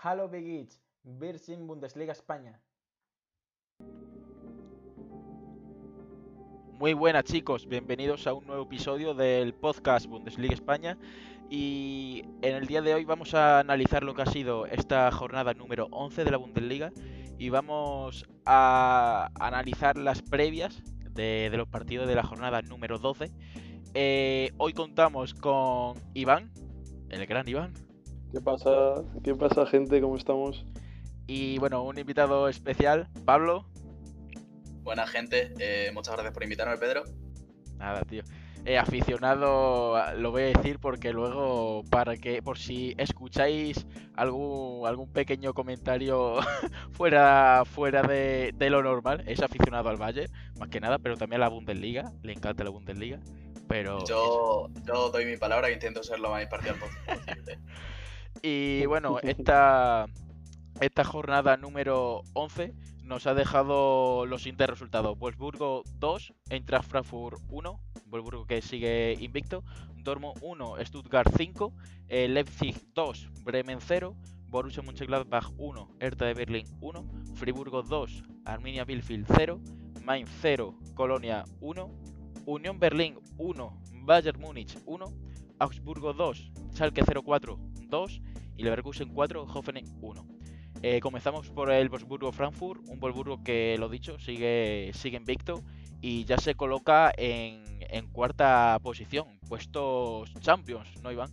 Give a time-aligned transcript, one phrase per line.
[0.00, 0.70] Hallo Begic,
[1.02, 2.60] wir Bundesliga España.
[6.78, 10.96] Muy buenas chicos, bienvenidos a un nuevo episodio del podcast Bundesliga España
[11.50, 15.52] y en el día de hoy vamos a analizar lo que ha sido esta jornada
[15.54, 16.92] número 11 de la Bundesliga
[17.36, 20.80] y vamos a analizar las previas
[21.10, 23.32] de, los partidos de la jornada número 12.
[23.94, 26.52] Eh, hoy contamos con Iván,
[27.10, 27.87] el gran Iván.
[28.32, 29.02] ¿Qué pasa?
[29.24, 30.00] ¿Qué pasa gente?
[30.00, 30.64] ¿Cómo estamos?
[31.26, 33.66] Y bueno, un invitado especial, Pablo.
[34.82, 37.04] Buena gente, eh, muchas gracias por invitarme, Pedro.
[37.78, 38.22] Nada, tío.
[38.64, 45.10] Eh, aficionado, lo voy a decir porque luego, para que, por si escucháis algún, algún
[45.10, 46.36] pequeño comentario
[46.92, 50.26] fuera, fuera de, lo normal, es aficionado al Valle,
[50.58, 53.20] más que nada, pero también a la Bundesliga, le encanta la Bundesliga.
[53.68, 57.58] Pero yo, yo doy mi palabra e intento ser lo más imparcial posible.
[58.42, 60.06] y bueno, esta,
[60.80, 65.18] esta jornada número 11 nos ha dejado los siguientes resultados.
[65.18, 69.64] Wolfsburgo 2, Eintracht Frankfurt 1, Wolfsburgo que sigue invicto,
[69.96, 71.72] Dortmund 1, Stuttgart 5,
[72.08, 74.14] eh, Leipzig 2, Bremen 0,
[74.48, 79.60] Borussia Mönchengladbach 1, Hertha de Berlín 1, Friburgo 2, Arminia Bielefeld 0,
[80.04, 81.90] Mainz 0, Colonia 1,
[82.46, 85.06] Unión Berlín 1, Bayern Múnich 1,
[85.58, 87.58] Augsburgo 2, Schalke 04
[87.88, 88.22] 2
[88.56, 90.26] y Leverkusen 4, Hoffenheim 1.
[90.82, 95.62] Eh, comenzamos por el Wolfsburgo-Frankfurt, un Wolfsburgo que, lo dicho, sigue, sigue invicto
[96.00, 97.66] y ya se coloca en,
[98.12, 101.30] cuarta posición, puestos Champions, ¿no, Iván?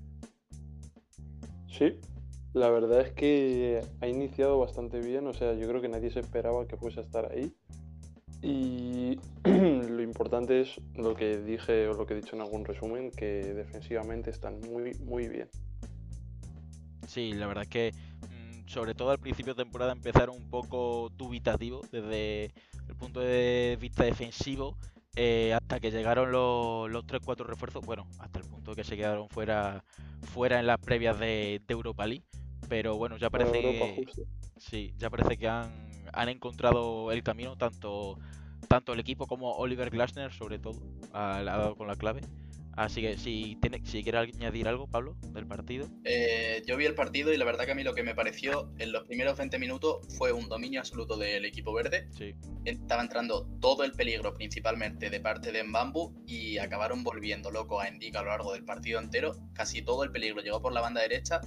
[1.68, 2.00] Sí,
[2.54, 6.22] la verdad es que ha iniciado bastante bien, o sea, yo creo que nadie se
[6.22, 7.54] esperaba que fuese a estar ahí.
[8.42, 13.12] Y lo importante es lo que dije o lo que he dicho en algún resumen,
[13.12, 15.50] que defensivamente están muy, muy bien.
[17.08, 17.94] Sí, la verdad es que
[18.68, 22.46] sobre todo al principio de temporada, empezaron un poco dubitativo desde
[22.88, 24.78] el punto de vista defensivo.
[25.18, 28.98] Eh, hasta que llegaron los, los 3-4 refuerzos, bueno, hasta el punto de que se
[28.98, 29.86] quedaron fuera,
[30.34, 32.26] fuera en las previas de, Europa League.
[32.68, 34.06] Pero bueno, ya parece que,
[34.58, 35.72] sí, ya parece que han,
[36.12, 38.18] han encontrado el camino, tanto,
[38.68, 40.82] tanto el equipo como Oliver Glasner, sobre todo,
[41.14, 42.22] ha dado con la clave.
[42.76, 45.88] Así que si, tiene, si quiere añadir algo, Pablo, del partido.
[46.04, 48.72] Eh, yo vi el partido y la verdad que a mí lo que me pareció
[48.80, 52.08] en los primeros 20 minutos fue un dominio absoluto del equipo verde.
[52.12, 52.36] Sí.
[52.66, 57.88] Estaba entrando todo el peligro principalmente de parte de Mbambu y acabaron volviendo loco a
[57.88, 59.36] Indica a lo largo del partido entero.
[59.54, 61.42] Casi todo el peligro llegó por la banda derecha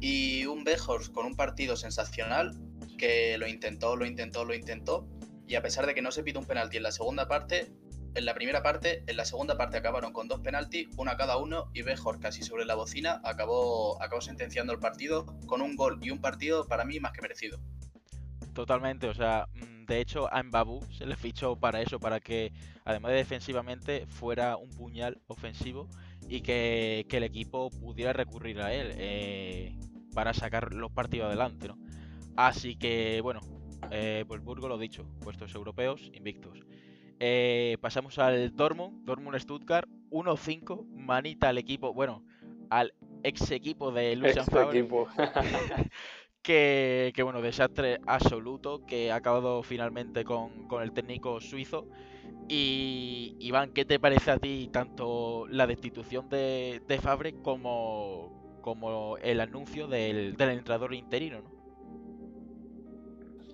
[0.00, 2.54] y un Bejors con un partido sensacional
[2.98, 5.08] que lo intentó, lo intentó, lo intentó.
[5.46, 7.72] Y a pesar de que no se pide un penalti en la segunda parte,
[8.14, 11.70] en la primera parte, en la segunda parte acabaron con dos penaltis, una cada uno,
[11.74, 16.10] y Bejor casi sobre la bocina acabó, acabó sentenciando el partido con un gol y
[16.10, 17.58] un partido para mí más que merecido.
[18.52, 22.52] Totalmente, o sea, mm, de hecho a Mbabu se le fichó para eso, para que
[22.84, 25.88] además de defensivamente fuera un puñal ofensivo
[26.28, 29.76] y que, el equipo pudiera recurrir a él eh,
[30.14, 31.78] para sacar los partidos adelante, ¿no?
[32.36, 33.40] Así que bueno,
[33.90, 36.60] eh, pues Burgo lo dicho, puestos europeos invictos.
[37.20, 42.24] Eh, pasamos al Dortmund, Dortmund Stuttgart, 1-5, manita al equipo, bueno,
[42.70, 42.92] al
[43.22, 44.86] ex equipo de Lucian Favre.
[46.42, 51.88] que, que, bueno, desastre absoluto, que ha acabado finalmente con, el técnico suizo.
[52.48, 59.16] Y Iván, ¿qué te parece a ti tanto la destitución de, de Fabre como, como
[59.18, 61.40] el anuncio del, del entrenador interino?
[61.40, 61.54] ¿no?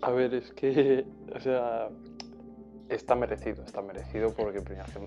[0.03, 1.05] A ver, es que,
[1.35, 1.91] o sea,
[2.91, 4.63] está merecido, está merecido porque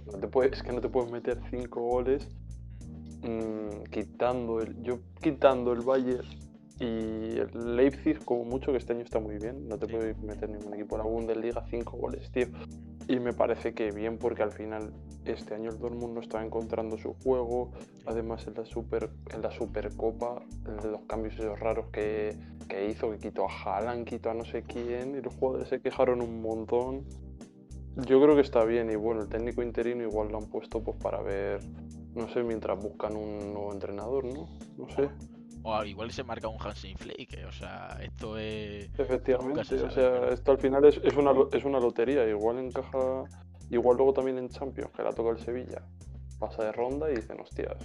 [0.06, 2.28] no te puedes, es que no te puedes meter cinco goles
[3.22, 6.26] mm, quitando el, yo quitando el Bayern
[6.80, 10.50] y el Leipzig como mucho que este año está muy bien, no te puedes meter
[10.50, 12.48] ningún equipo en la Bundesliga cinco goles, tío.
[13.08, 14.94] Y me parece que bien porque al final
[15.26, 17.72] este año el Dortmund no está encontrando su juego,
[18.06, 20.42] además en la super en la Supercopa,
[20.82, 22.36] de los cambios esos raros que,
[22.68, 25.82] que hizo, que quitó a Haaland, quitó a no sé quién y los jugadores se
[25.82, 27.06] quejaron un montón.
[27.96, 30.98] Yo creo que está bien y bueno, el técnico interino igual lo han puesto pues
[30.98, 31.62] para ver,
[32.16, 34.48] no sé, mientras buscan un nuevo entrenador, ¿no?
[34.78, 35.10] No sé.
[35.62, 38.90] O igual se marca un Hansen Flake, o sea, esto es...
[38.98, 43.24] Efectivamente, o sea, esto al final es, es, una, es una lotería, igual encaja,
[43.70, 45.84] igual luego también en Champions, que la toca el Sevilla,
[46.40, 47.78] pasa de ronda y dicen, hostias.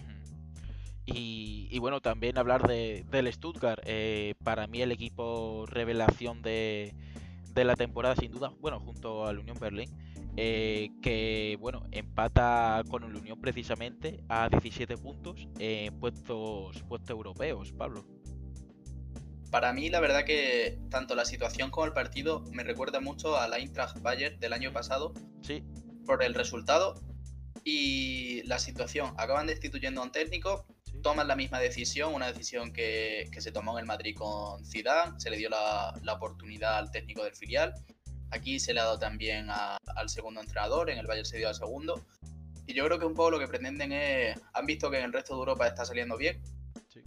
[1.06, 3.80] Y, y, bueno, también hablar de, del Stuttgart.
[3.86, 6.94] Eh, para mí el equipo revelación de,
[7.58, 9.90] de la temporada sin duda, bueno, junto al Unión Berlín,
[10.36, 17.72] eh, que bueno, empata con el Unión precisamente a 17 puntos en puestos, puestos europeos,
[17.72, 18.06] Pablo.
[19.50, 23.54] para mí la verdad que tanto la situación como el partido me recuerda mucho al
[23.54, 25.64] Eintracht Bayern del año pasado Sí,
[26.06, 26.94] por el resultado
[27.64, 29.12] y la situación.
[29.18, 30.64] Acaban destituyendo a un técnico.
[31.02, 35.18] Toman la misma decisión, una decisión que, que se tomó en el Madrid con Zidane,
[35.18, 37.74] se le dio la, la oportunidad al técnico del filial.
[38.30, 41.48] Aquí se le ha dado también a- al segundo entrenador, en el Bayern se dio
[41.48, 42.04] al segundo.
[42.66, 45.12] Y yo creo que un poco lo que pretenden es, han visto que en el
[45.12, 46.42] resto de Europa está saliendo bien,
[46.88, 47.00] Sí.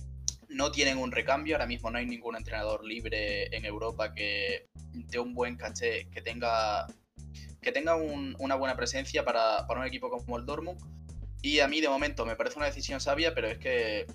[0.49, 5.19] no tienen un recambio, ahora mismo no hay ningún entrenador libre en Europa que de
[5.19, 6.87] un buen caché, que tenga,
[7.61, 10.79] que tenga un- una buena presencia para, para un equipo como el Dortmund.
[11.41, 14.05] Y a mí de momento me parece una decisión sabia, pero es que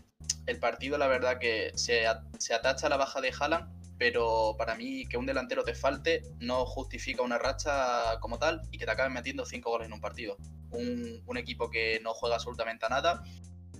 [0.46, 4.54] el partido la verdad que se, a- se atacha a la baja de Haaland, pero
[4.58, 8.84] para mí que un delantero te falte no justifica una racha como tal y que
[8.84, 10.36] te acaben metiendo cinco goles en un partido.
[10.70, 13.22] Un, un equipo que no juega absolutamente a nada,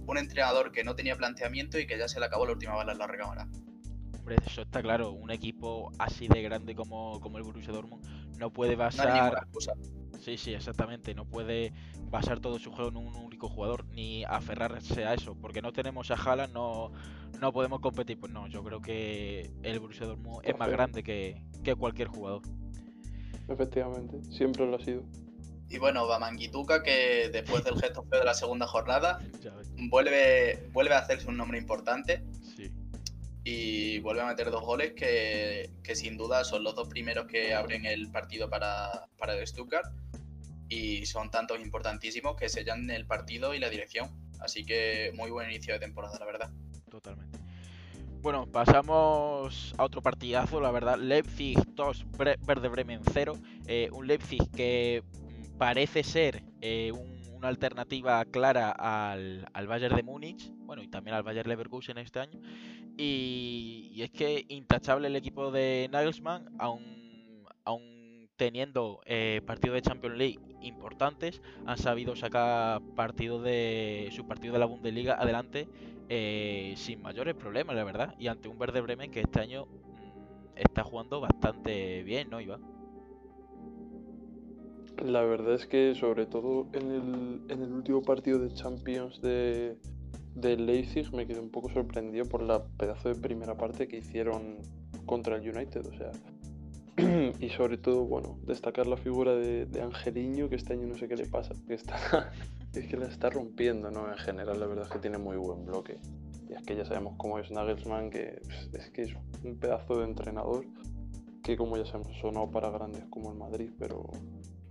[0.07, 2.93] un entrenador que no tenía planteamiento y que ya se le acabó la última bala
[2.93, 3.47] en la recámara.
[4.19, 5.11] Hombre, eso está claro.
[5.13, 8.05] Un equipo así de grande como, como el Borussia Dortmund
[8.39, 9.43] no puede No hay ninguna basar.
[9.45, 9.73] excusa.
[10.21, 11.15] Sí, sí, exactamente.
[11.15, 11.73] No puede
[12.11, 15.35] basar todo su juego en un único jugador ni aferrarse a eso.
[15.35, 16.93] Porque no tenemos a Haaland, no,
[17.41, 18.19] no podemos competir.
[18.19, 22.43] Pues no, yo creo que el Borussia Dortmund es más grande que, que cualquier jugador.
[23.49, 25.03] Efectivamente, siempre lo ha sido.
[25.69, 29.19] Y bueno, Bamanguituca, que después del gesto feo de la segunda jornada,
[29.91, 32.23] vuelve, vuelve a hacerse un nombre importante
[32.57, 32.71] Sí,
[33.49, 37.55] y vuelve a meter dos goles que, que sin duda son los dos primeros que
[37.55, 39.87] abren el partido para, para el Stuttgart
[40.69, 44.11] y son tantos importantísimos que sellan el partido y la dirección.
[44.41, 46.51] Así que muy buen inicio de temporada, la verdad.
[46.91, 47.39] totalmente.
[48.23, 50.99] Bueno, pasamos a otro partidazo, la verdad.
[50.99, 53.35] Leipzig 2, Bre- Werder Bremen 0.
[53.67, 59.95] Eh, un Leipzig que mm, parece ser eh, un- una alternativa clara al, al Bayern
[59.95, 62.41] de Múnich, bueno, y también al Bayern Leverkusen este año.
[62.97, 66.83] Y, y es que intachable el equipo de Nagelsmann, aun,
[67.65, 67.96] aun
[68.37, 74.59] teniendo eh, partidos de Champions League importantes, han sabido sacar partido de su partido de
[74.59, 75.69] la Bundesliga adelante
[76.09, 78.15] eh, sin mayores problemas, la verdad.
[78.19, 82.63] Y ante un Verde Bremen que este año mm, está jugando bastante bien, ¿no, Iván?
[85.05, 89.77] La verdad es que sobre todo en el, en el último partido de Champions de,
[90.35, 94.59] de Leipzig me quedé un poco sorprendido por la pedazo de primera parte que hicieron
[95.05, 95.87] contra el United.
[95.87, 96.13] O sea,
[97.41, 101.09] y sobre todo, bueno, destacar la figura de, de Angeliño, que este año no sé
[101.09, 102.33] qué le pasa, que está,
[102.75, 104.11] es que la está rompiendo, ¿no?
[104.11, 105.99] En general, la verdad es que tiene muy buen bloque.
[106.49, 109.99] Y es que ya sabemos cómo es Nagelsmann, que pues, es que es un pedazo
[109.99, 110.65] de entrenador
[111.43, 114.05] que como ya sabemos sonó para grandes como el Madrid, pero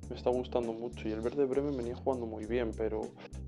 [0.09, 1.07] me está gustando mucho.
[1.07, 3.01] Y el Verde Bremen venía jugando muy bien, pero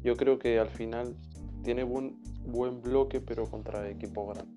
[0.03, 1.15] yo creo que al final
[1.63, 4.55] tiene buen, buen bloque, pero contra equipo grande.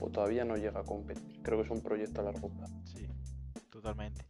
[0.00, 1.40] O todavía no llega a competir.
[1.42, 2.74] Creo que es un proyecto a largo plazo.
[3.80, 4.24] Totalmente.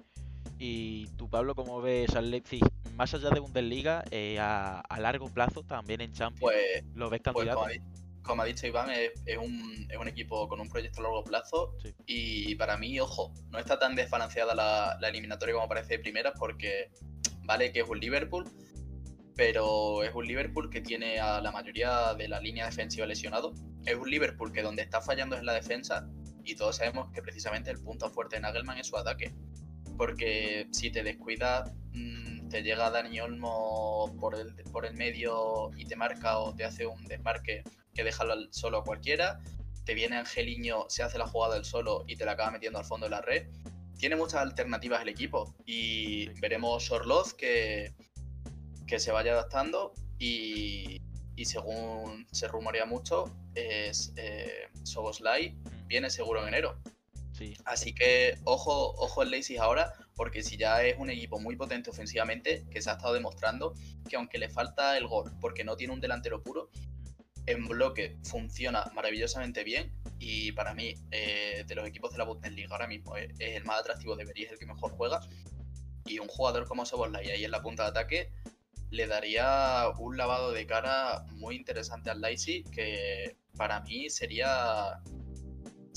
[0.59, 2.63] Y tú, Pablo, ¿cómo ves al Leipzig
[2.97, 6.41] más allá de Bundesliga eh, a, a largo plazo también en Champions?
[6.41, 7.59] Pues, ¿Lo ves pues candidato?
[7.61, 7.81] como, ha, di-
[8.23, 11.23] como ha dicho Iván, es, es un, es un equipo con un proyecto a largo
[11.23, 11.77] plazo.
[11.83, 11.95] Sí.
[12.07, 16.35] Y para mí, ojo, no está tan desbalanceada la, la eliminatoria como parece de primeras,
[16.39, 16.91] porque
[17.45, 18.45] vale que es un Liverpool,
[19.37, 23.55] pero es un Liverpool que tiene a la mayoría de la línea defensiva lesionado.
[23.87, 26.09] Es un Liverpool que donde está fallando es la defensa,
[26.49, 29.33] y todos sabemos que precisamente el punto fuerte de Nagelman es su ataque.
[29.97, 35.85] Porque si te descuidas, mm, te llega Dani Olmo por el, por el medio y
[35.85, 39.41] te marca o te hace un desmarque que deja solo a cualquiera.
[39.85, 42.85] Te viene Angeliño, se hace la jugada del solo y te la acaba metiendo al
[42.85, 43.49] fondo de la red.
[43.99, 47.93] Tiene muchas alternativas el equipo y veremos Orloz que,
[48.87, 51.03] que se vaya adaptando y,
[51.37, 53.25] y según se rumorea mucho,
[53.55, 55.57] es eh, Soboslai
[55.89, 56.81] viene seguro en enero.
[57.33, 61.55] Sí, Así que ojo, ojo el Leipzig ahora, porque si ya es un equipo muy
[61.57, 63.75] potente ofensivamente, que se ha estado demostrando
[64.09, 66.71] que aunque le falta el gol, porque no tiene un delantero puro,
[67.47, 69.93] en bloque funciona maravillosamente bien.
[70.19, 73.65] Y para mí, eh, de los equipos de la Bundesliga ahora mismo, es, es el
[73.65, 75.21] más atractivo, debería es el que mejor juega.
[76.05, 78.33] Y un jugador como Soboslai ahí en la punta de ataque
[78.91, 85.01] le daría un lavado de cara muy interesante al Leipzig, que para mí sería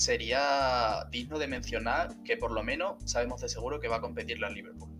[0.02, 4.46] sería digno de mencionar que por lo menos sabemos de seguro que va a competirle
[4.46, 4.90] al Liverpool.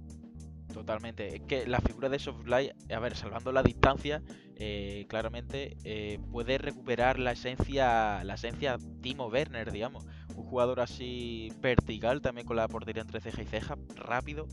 [0.72, 1.36] totalmente.
[1.36, 4.22] Es que la figura de Softlight, a ver, salvando la distancia,
[4.56, 10.06] eh, claramente eh, puede recuperar la esencia, la esencia Timo Werner, digamos.
[10.34, 14.46] Un jugador así vertical, también con la portería entre ceja y ceja, rápido.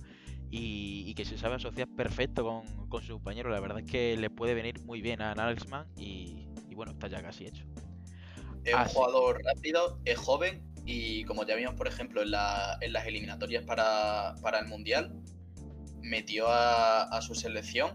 [0.52, 3.52] Y, que se sabe asociar perfecto con, su compañero.
[3.52, 7.08] La verdad es que le puede venir muy bien a Nagelsmann y, y bueno, está
[7.08, 7.66] ya casi hecho.
[8.70, 8.94] Es Ah, un sí.
[8.96, 13.64] jugador rápido, es joven y como ya vimos, por ejemplo, en, la- en las eliminatorias
[13.64, 15.12] para, para el Mundial,
[16.02, 17.92] metió a, a su selección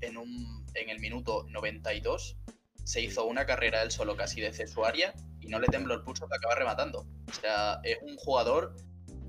[0.00, 2.36] en, un, en el minuto 92,
[2.84, 6.02] se hizo una carrera él solo casi desde su área y no le tembló el
[6.02, 7.06] pulso que acaba rematando.
[7.28, 8.74] O sea, es un jugador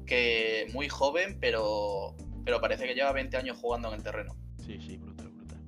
[0.05, 4.35] que muy joven, pero, pero parece que lleva 20 años jugando en el terreno.
[4.65, 5.59] Sí, sí, brutal, brutal.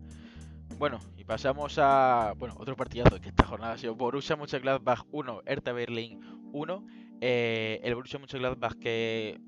[0.77, 2.33] Bueno, pasamos a.
[2.37, 6.19] Bueno, otro partidazo que esta jornada ha sido Borussia Mönchengladbach 1, Hertha Berlín
[6.53, 6.85] 1.
[7.21, 9.39] Eh, el Borussia Mönchengladbach que,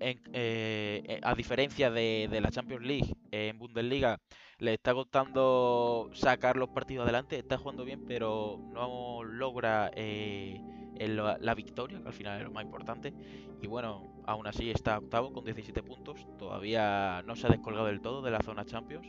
[0.00, 4.18] en- eh, eh, a diferencia de, la Champions League eh, en Bundesliga,
[4.58, 7.38] le está costando sacar los partidos adelante.
[7.38, 12.64] Está jugando bien, pero no logra la, la victoria, que al final es lo más
[12.64, 13.14] importante.
[13.60, 16.26] Y bueno, aún así está octavo con 17 puntos.
[16.38, 19.08] Todavía no se ha descolgado del todo de la zona Champions.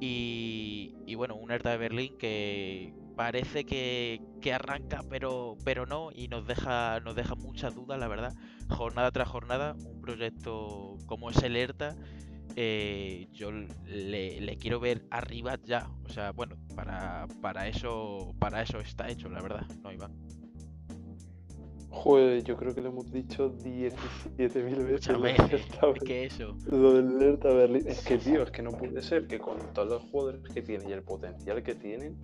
[0.00, 6.28] Y, bueno, un Hertha de Berlín que parece que, que arranca, pero, pero no, y
[6.28, 8.34] nos deja, nos deja muchas dudas, la verdad.
[8.68, 11.94] Jornada tras jornada, un proyecto como es el Hertha,
[12.56, 15.88] eh, yo le, le quiero ver arriba ya.
[16.04, 20.31] O sea, bueno, para, para eso, para eso está hecho, la verdad, no Iván.
[21.94, 25.20] Joder, yo creo que lo hemos dicho 17.000 veces.
[25.20, 25.50] Veces.
[25.50, 25.60] del
[25.94, 26.56] Es que eso.
[26.70, 27.86] Lo del Hertha Berlín.
[27.86, 30.88] Es que, tío, es que no puede ser que con todos los jugadores que tienen
[30.88, 32.16] y el potencial que tienen,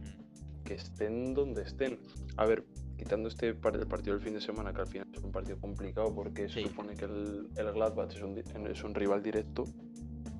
[0.64, 1.98] que estén donde estén.
[2.38, 2.64] A ver,
[2.96, 5.58] quitando este par- el partido del fin de semana, que al final es un partido
[5.60, 6.62] complicado porque Sí.
[6.62, 9.64] se supone que el, el Gladbach es un, es un rival directo,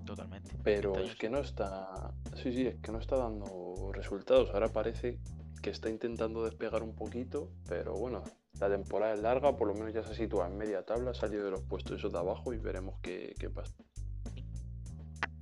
[0.07, 0.51] Totalmente.
[0.65, 2.15] pero es que no está.
[2.43, 4.51] Sí, sí, es que no está dando resultados.
[4.55, 5.19] Ahora parece
[5.63, 8.23] que está intentando despegar un poquito, pero bueno,
[8.61, 11.45] la temporada es larga, por lo menos ya se sitúa en media tabla, ha salido
[11.45, 13.75] de los puestos esos de abajo y veremos qué, qué pasa.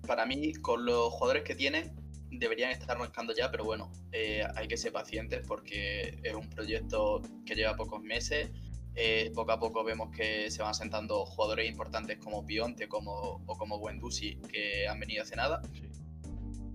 [0.07, 1.95] Para mí, con los jugadores que tienen,
[2.31, 7.23] deberían estar arrancando ya, pero bueno, eh, hay que ser pacientes porque es un proyecto
[7.45, 8.51] que lleva pocos meses.
[8.95, 13.59] Eh, poco a poco vemos que se van sentando jugadores importantes como Pionte como, o
[13.59, 15.61] como Wendusi que han venido hace nada.
[15.73, 15.83] sí.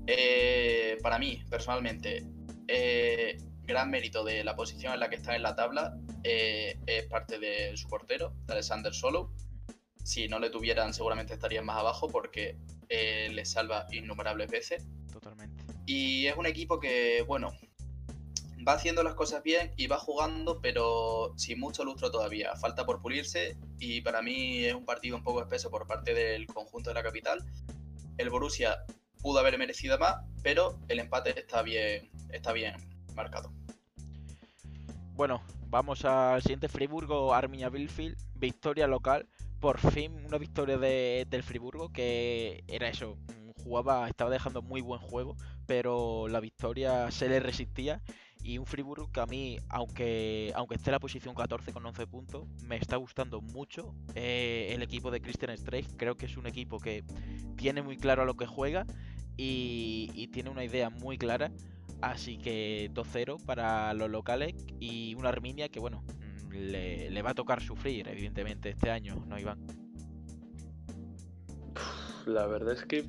[0.08, 2.26] Eh, para mí, personalmente,
[3.64, 7.40] gran mérito de la posición en la que está en la tabla eh, es parte
[7.40, 9.34] de su portero, de Alexander Solo.
[10.04, 12.58] Si no le tuvieran, seguramente estarían más abajo porque
[12.90, 14.84] eh, les salva innumerables veces.
[15.12, 15.64] Totalmente.
[15.86, 17.52] Y es un equipo que, bueno,
[18.68, 22.56] va haciendo las cosas bien y va jugando, pero sin mucho lustro todavía.
[22.56, 26.48] Falta por pulirse y para mí es un partido un poco espeso por parte del
[26.48, 27.44] conjunto de la capital.
[28.18, 28.84] El Borussia
[29.22, 32.76] pudo haber merecido más, pero el empate está bien, está bien
[33.16, 33.52] marcado.
[35.22, 39.28] Bueno, vamos al siguiente Friburgo, Arminia Bielefeld, victoria local.
[39.60, 43.20] Por fin una victoria de- del Friburgo que era eso,
[43.64, 45.38] jugaba, estaba dejando muy buen juego,
[45.68, 48.02] pero la victoria se le resistía
[48.44, 52.08] y un Friburgo que a mí, aunque aunque esté en la posición 14 con 11
[52.08, 55.86] puntos, me está gustando mucho eh, el equipo de Christian Streich.
[55.98, 57.04] Creo que es un equipo que
[57.58, 58.88] tiene muy claro a lo que juega
[59.38, 61.52] y tiene una idea muy clara.
[62.02, 66.04] Así que 2-0 para los locales y una Arminia que, bueno,
[66.48, 69.60] mm, le, le va a tocar sufrir, evidentemente, este año, ¿no, Iván?
[72.26, 73.06] La verdad es que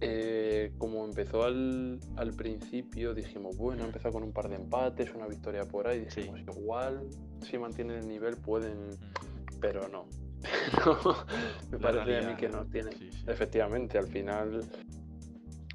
[0.00, 5.14] eh, como empezó al, al principio, dijimos, bueno, ha empezado con un par de empates,
[5.14, 6.22] una victoria por ahí, Sí.
[6.22, 7.08] dijimos, igual,
[7.40, 10.06] si mantienen el nivel pueden, Mm, pero no.
[10.84, 11.16] No,
[11.70, 13.10] Me La parece a mí que no sí, sí.
[13.26, 14.62] Efectivamente, al final,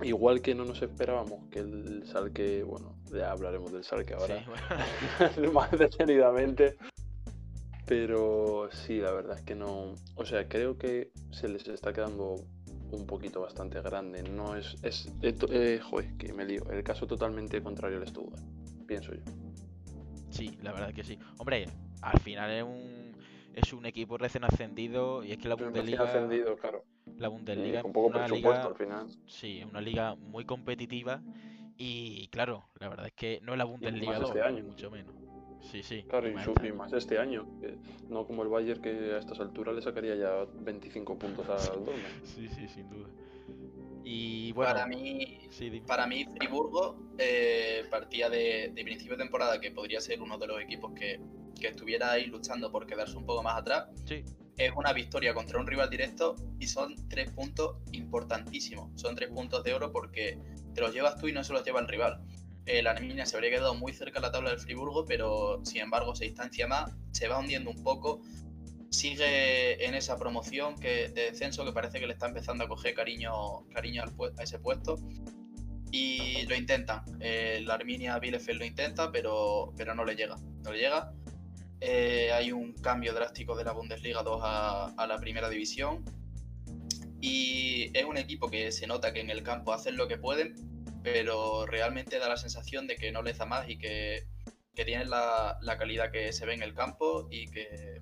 [0.01, 4.45] igual que no nos esperábamos que el Salque, bueno, ya hablaremos del Salque ahora, Sí,
[5.37, 6.77] bueno, más detenidamente.
[7.85, 9.95] Pero sí, la verdad es que no.
[10.15, 12.35] O sea, creo que se les está quedando
[12.91, 14.21] un poquito bastante grande.
[14.23, 14.75] No es.
[14.83, 16.69] es eh, eh, joder, que me lío.
[16.69, 18.43] El caso totalmente contrario al Stuttgart,
[18.85, 19.21] pienso yo.
[20.29, 21.17] sí, la verdad que sí.
[21.39, 21.65] Hombre,
[22.01, 23.15] al final es un,
[23.55, 26.83] es un equipo recién ascendido y es que la recién Bundesliga, ascendido, claro.
[27.19, 29.07] La Bundesliga es poco una presupuesto liga, al final.
[29.27, 31.21] sí, es una liga muy competitiva
[31.77, 34.63] y claro, la verdad es que no es la Bundesliga más 2, este ni año.
[34.65, 35.15] mucho menos.
[35.61, 36.03] Sí, sí.
[36.03, 37.45] Claro, y, más su- este y más este año.
[37.59, 37.77] que
[38.09, 42.03] no como el Bayern que a estas alturas le sacaría ya 25 puntos al Dortmund.
[42.23, 43.09] Sí, sí, sin duda.
[44.03, 45.81] Y bueno, Para mí, sí.
[45.85, 50.47] Para mí, Friburgo eh, partía de, de principio de temporada, que podría ser uno de
[50.47, 51.19] los equipos que,
[51.59, 53.89] que estuviera ahí luchando por quedarse un poco más atrás.
[54.05, 54.23] Sí,
[54.59, 58.91] Es una victoria contra un rival directo y son tres puntos importantísimos.
[58.99, 60.37] Son tres puntos de oro porque
[60.75, 62.21] te los llevas tú y no se los lleva el rival.
[62.65, 65.81] Eh, la Arminia se habría quedado muy cerca de la tabla del Friburgo, pero sin
[65.81, 68.21] embargo se distancia más, se va hundiendo un poco.
[68.89, 72.93] Sigue en esa promoción que, de descenso que parece que le está empezando a coger
[72.93, 74.97] cariño, cariño al a ese puesto.
[75.89, 77.01] Y lo intentan.
[77.21, 80.35] Eh, la Arminia Bielefeld lo intenta, pero, pero no le llega.
[80.63, 81.13] No le llega.
[81.81, 86.03] Eh, hay un cambio drástico de la Bundesliga 2 a, la primera división.
[87.21, 90.55] Y es un equipo que se nota que en el campo hacen lo que pueden,
[91.03, 94.25] pero realmente da la sensación de que no les da más y que,
[94.75, 98.01] que tienen la, calidad que se ve en el campo y que,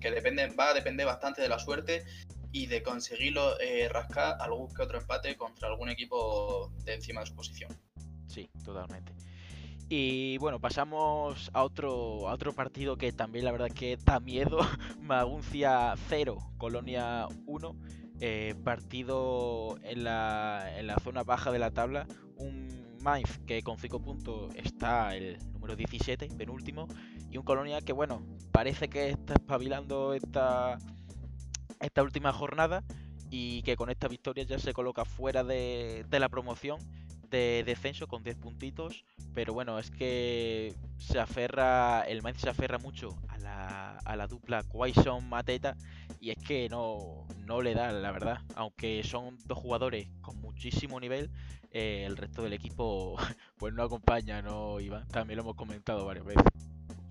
[0.00, 2.04] que depende, va a depender bastante de la suerte
[2.50, 7.26] y de conseguirlo eh, rascar algún que otro empate contra algún equipo de encima de
[7.26, 7.70] su posición.
[8.26, 9.12] Sí, totalmente.
[9.88, 14.58] Y bueno, pasamos a otro, a otro partido que también la verdad que da miedo.
[15.00, 17.76] Maguncia 0, Colonia 1.
[18.24, 22.06] Eh, partido en la, en la zona baja de la tabla.
[22.36, 26.86] Un Mainz que con 5 puntos está el número 17, penúltimo.
[27.30, 28.22] Y un Colonia que bueno,
[28.52, 30.78] parece que está espabilando esta,
[31.80, 32.84] esta última jornada.
[33.28, 36.78] Y que con esta victoria ya se coloca fuera de, de la promoción
[37.32, 39.04] de descenso con 10 puntitos.
[39.34, 44.28] Pero bueno, es que se aferra, el Mainz se aferra mucho a la, a la
[44.28, 45.76] dupla Quaison Mateta.
[46.20, 48.38] Y es que no, no le da, la verdad.
[48.54, 51.30] Aunque son dos jugadores con muchísimo nivel,
[51.72, 53.16] eh, el resto del equipo
[53.56, 55.08] pues no acompaña, ¿no, Iván?
[55.08, 56.44] También lo hemos comentado varias veces.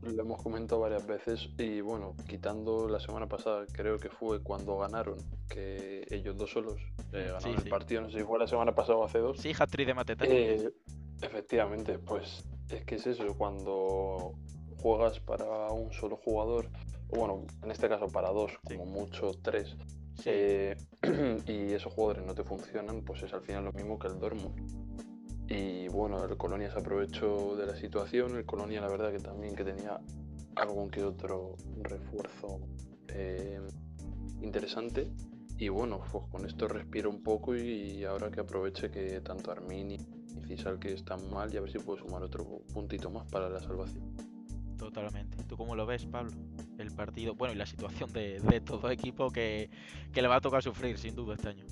[0.03, 4.77] Lo hemos comentado varias veces y bueno, quitando la semana pasada, creo que fue cuando
[4.77, 6.79] ganaron, que ellos dos solos
[7.13, 7.69] eh, Sí, el sí.
[7.69, 9.37] partido, no sé si fue la semana pasada o hace dos.
[9.39, 10.25] Sí, hat-trick de Mateta.
[10.27, 10.71] Eh,
[11.21, 14.33] efectivamente, pues es que es eso, cuando
[14.77, 16.69] juegas para un solo jugador,
[17.09, 18.75] o bueno, en este caso para dos, Sí.
[18.77, 19.75] como mucho tres,
[20.25, 20.75] eh,
[21.47, 24.91] y esos jugadores no te funcionan, pues es al final lo mismo que el Dortmund.
[25.49, 29.53] Y bueno, el Colonia se aprovechó de la situación, el Colonia la verdad que también
[29.55, 29.99] que tenía
[30.55, 32.59] algún que otro refuerzo
[33.09, 33.59] eh,
[34.41, 35.11] interesante.
[35.61, 39.93] Y bueno, pues con esto respira un poco y ahora que aproveche que tanto Armini
[40.35, 43.47] y Cisal que están mal y a ver si puedo sumar otro puntito más para
[43.47, 44.03] la salvación.
[44.79, 45.43] Totalmente.
[45.43, 46.31] ¿Tú cómo lo ves, Pablo?
[46.79, 49.69] El partido, bueno, y la situación de, de todo equipo que,
[50.11, 51.65] que le va a tocar sufrir, sin duda, este año.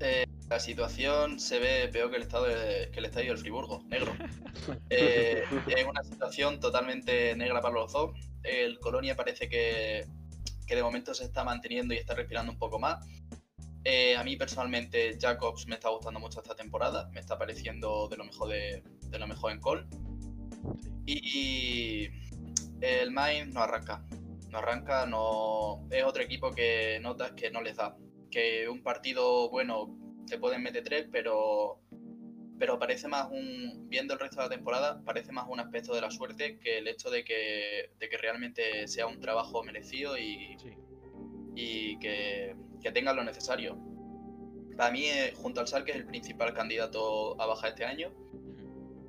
[0.00, 3.84] Eh, la situación se ve peor que el, estado de- que el estadio del Friburgo,
[3.88, 4.12] negro.
[4.90, 8.12] Eh, es una situación totalmente negra para los dos.
[8.42, 10.06] El Colonia parece que,
[10.66, 13.04] que de momento se está manteniendo y está respirando un poco más.
[13.84, 18.16] Eh, a mí personalmente Jacobs me está gustando mucho esta temporada, me está pareciendo de
[18.16, 19.86] lo mejor de, lo mejor en Col.
[21.06, 22.08] Y
[22.80, 24.06] el Mainz no arranca,
[24.48, 27.94] no arranca, no es otro equipo que notas que no les da,
[28.30, 29.94] que un partido bueno
[30.26, 31.82] te pueden meter tres, pero
[32.58, 36.00] pero parece más un, viendo el resto de la temporada, parece más un aspecto de
[36.00, 40.56] la suerte que el hecho de que, de que realmente sea un trabajo merecido y,
[40.58, 40.70] Sí.
[41.56, 43.76] y que, que tengan lo necesario.
[44.76, 48.12] Para mí, eh, junto al Salque, es el principal candidato a bajar este año.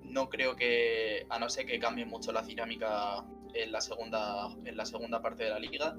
[0.03, 4.77] No creo que, a no ser que cambie mucho la dinámica en la segunda, en
[4.77, 5.95] la segunda parte de la liga,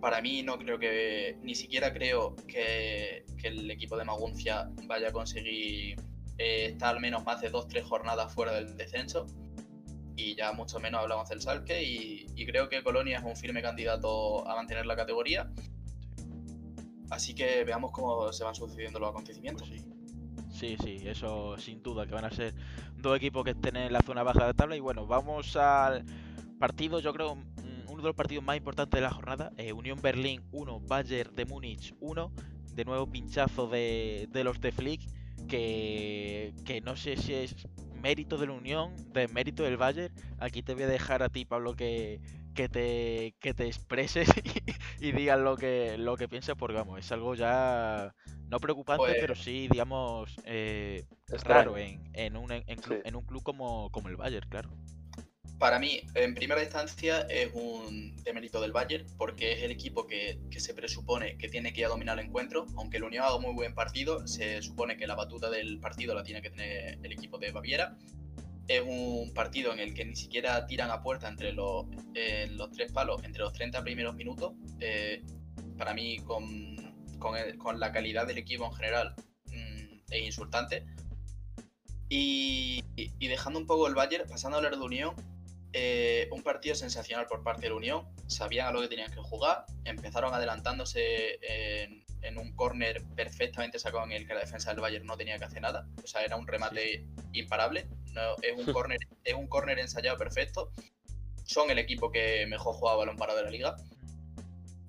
[0.00, 5.08] para mí no creo que, ni siquiera creo que, que el equipo de Maguncia vaya
[5.08, 5.96] a conseguir
[6.40, 9.26] eh, estar al menos más de dos, tres jornadas fuera del descenso.
[10.16, 11.82] Y ya mucho menos hablamos del Salque.
[11.82, 15.52] Y, creo que Colonia es un firme candidato a mantener la categoría.
[17.10, 19.68] Así que veamos cómo se van sucediendo los acontecimientos.
[19.68, 19.82] Pues
[20.50, 20.76] sí.
[20.78, 22.54] Sí, eso sin duda que van a ser
[22.96, 24.76] dos equipos que estén en la zona baja de la tabla.
[24.76, 26.06] Y bueno, vamos al
[26.58, 29.52] partido, yo creo, mm, uno de los partidos más importantes de la jornada.
[29.58, 32.32] eh, Unión Berlín 1, Bayern de Múnich 1.
[32.72, 35.19] De nuevo pinchazo de, de los de Flick.
[35.48, 37.54] Que, que no sé si es
[38.00, 40.12] mérito de la Unión, de mérito del Bayern.
[40.38, 42.20] Aquí te voy a dejar a ti, Pablo, que,
[42.54, 44.28] que, te, que te expreses
[45.00, 48.14] y, y digas lo que, lo que piensas, porque vamos, es algo ya
[48.48, 51.04] no preocupante, Pues- pero sí, digamos, eh,
[51.44, 53.08] raro en, en, un, en, club, Sí.
[53.08, 54.70] en un club como, como el Bayern, claro.
[55.60, 60.40] Para mí, en primera instancia, es un demérito del Bayern, porque es el equipo que,
[60.50, 62.64] que se presupone que tiene que ir a dominar el encuentro.
[62.78, 66.22] Aunque el Unión haga muy buen partido, se supone que la batuta del partido la
[66.22, 67.98] tiene que tener el equipo de Baviera.
[68.68, 72.70] Es un partido en el que ni siquiera tiran a puerta entre los, eh, los
[72.72, 74.54] tres palos, entre los 30 primeros minutos.
[74.80, 75.22] Eh,
[75.76, 76.46] para mí, con,
[77.18, 79.14] con, el- con la calidad del equipo en general,
[79.48, 80.86] mm, es insultante.
[82.08, 85.14] Y, y dejando un poco el Bayern, pasando a hablar de Unión,
[85.72, 88.08] eh, un partido sensacional por parte de la Unión.
[88.26, 89.64] Sabían a lo que tenían que jugar.
[89.84, 95.06] Empezaron adelantándose en, en un córner perfectamente sacado en el que la defensa del Bayern
[95.06, 95.86] no tenía que hacer nada.
[96.02, 97.88] O sea, era un remate imparable.
[98.12, 100.72] No, es un córner es un córner ensayado perfecto.
[101.44, 103.76] Son el equipo que mejor jugaba balón parado de la liga.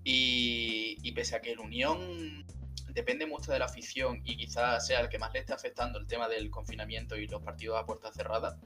[0.03, 2.45] Y, y pese a que el Unión
[2.93, 6.07] depende mucho de la afición y quizás sea el que más le esté afectando el
[6.07, 8.59] tema del confinamiento y los partidos a puerta cerrada,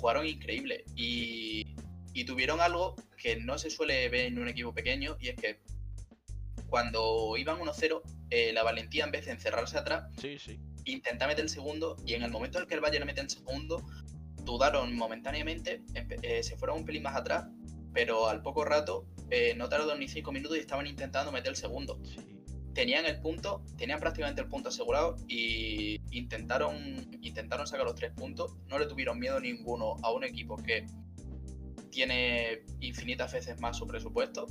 [0.00, 0.84] jugaron increíble.
[0.96, 1.74] Y,
[2.14, 5.60] y tuvieron algo que no se suele ver en un equipo pequeño y es que
[6.68, 10.58] cuando iban 1-0, eh, la valentía en vez de encerrarse atrás, Sí, sí.
[10.84, 13.28] intenta meter el segundo y en el momento en el que el Bayern mete el
[13.28, 13.84] segundo,
[14.44, 15.82] dudaron momentáneamente,
[16.22, 17.44] eh, se fueron un pelín más atrás,
[17.92, 21.56] pero al poco rato eh, no tardaron ni 5 minutos y estaban intentando meter el
[21.56, 21.98] segundo.
[22.04, 22.16] sí.
[22.74, 26.76] Tenían el punto, tenían prácticamente el punto asegurado y intentaron,
[27.20, 28.56] intentaron sacar los tres puntos.
[28.68, 30.86] No le tuvieron miedo ninguno a un equipo que
[31.90, 34.46] tiene infinitas veces más su presupuesto.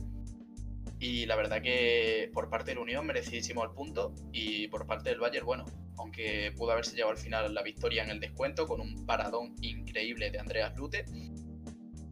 [1.00, 5.10] Y la verdad que por parte de la Unión merecidísimo el punto y por parte
[5.10, 5.66] del Bayern, bueno,
[5.98, 10.30] aunque pudo haberse llevado al final la victoria en el descuento con un paradón increíble
[10.30, 11.06] de Andreas Lute,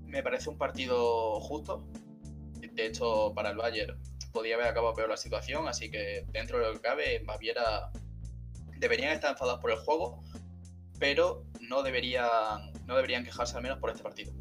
[0.06, 1.86] me parece un partido justo.
[2.74, 4.00] De hecho, para el Bayern
[4.38, 7.89] podía haber acabado peor la situación, así que dentro de lo que cabe, Baviera
[8.78, 10.21] deberían estar enfadados por el juego,
[11.00, 14.32] pero no deberían, no deberían quejarse al menos por este partido.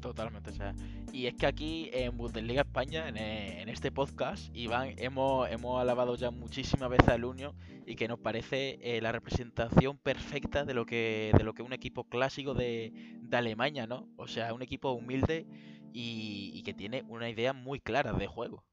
[0.00, 0.76] Totalmente, o sea.
[1.12, 6.30] Y es que aquí en Bundesliga España, en, este podcast, Iván, hemos, hemos alabado ya
[6.30, 11.32] muchísimas veces al Unión y que nos parece eh, la representación perfecta de lo que
[11.36, 12.92] de lo que un equipo clásico de,
[13.32, 14.08] Alemania, ¿no?
[14.16, 15.48] O sea, un equipo humilde
[15.92, 18.64] y que tiene una idea muy clara de juego.